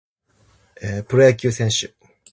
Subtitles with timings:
[1.09, 1.93] プロ野球選手